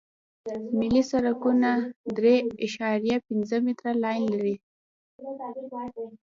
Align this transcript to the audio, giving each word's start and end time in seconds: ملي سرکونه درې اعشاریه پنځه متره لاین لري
ملي 0.79 1.03
سرکونه 1.11 1.71
درې 2.17 2.35
اعشاریه 2.63 3.17
پنځه 3.27 3.57
متره 3.65 3.91
لاین 4.03 4.23
لري 4.33 4.55